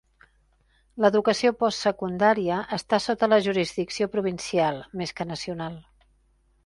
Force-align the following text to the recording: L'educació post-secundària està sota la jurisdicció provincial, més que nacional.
L'educació 1.03 1.51
post-secundària 1.59 2.57
està 2.77 3.01
sota 3.05 3.29
la 3.35 3.41
jurisdicció 3.49 4.09
provincial, 4.17 4.81
més 5.03 5.15
que 5.21 5.29
nacional. 5.35 5.79